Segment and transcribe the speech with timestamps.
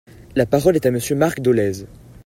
[0.35, 1.85] La parole est à Monsieur Marc Dolez.